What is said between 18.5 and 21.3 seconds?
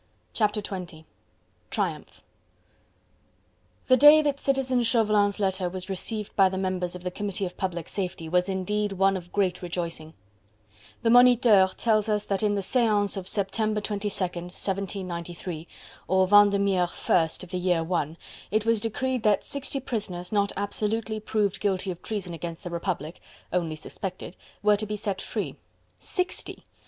was decreed that sixty prisoners, not absolutely